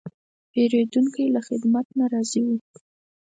پیرودونکی 0.51 1.25
له 1.35 1.41
خدمت 1.47 1.87
نه 1.99 2.05
راضي 2.13 2.41
و. 2.45 2.47